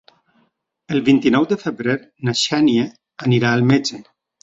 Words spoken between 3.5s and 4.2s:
al metge.